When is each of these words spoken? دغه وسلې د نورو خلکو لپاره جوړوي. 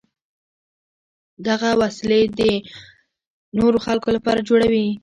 دغه 1.47 1.69
وسلې 1.81 2.21
د 2.39 2.41
نورو 3.57 3.77
خلکو 3.85 4.09
لپاره 4.15 4.45
جوړوي. 4.49 4.87